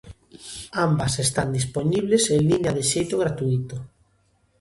Ambas 0.87 1.13
están 1.25 1.49
dispoñibles 1.57 2.23
en 2.35 2.41
liña 2.49 2.71
de 2.77 2.83
xeito 2.91 3.15
gratuíto. 3.23 3.75